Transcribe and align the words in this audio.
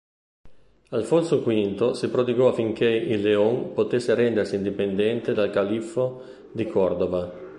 Alfonso 0.89 1.43
V 1.43 1.91
si 1.93 2.09
prodigò 2.09 2.47
affinché 2.47 2.85
il 2.87 3.21
León 3.21 3.71
potesse 3.73 4.15
rendersi 4.15 4.55
indipendente 4.55 5.31
dal 5.31 5.51
califfo 5.51 6.49
di 6.53 6.65
Cordova. 6.65 7.31